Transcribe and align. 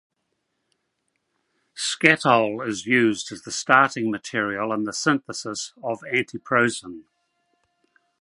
Skatole 1.75 2.67
is 2.67 2.87
used 2.87 3.31
as 3.31 3.43
the 3.43 3.51
starting 3.51 4.09
material 4.09 4.73
in 4.73 4.85
the 4.85 4.93
synthesis 4.93 5.73
of 5.83 5.99
atiprosin. 6.11 7.03